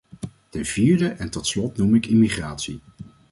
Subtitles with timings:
[0.49, 2.79] Ten vierde en tot slot noem ik immigratie.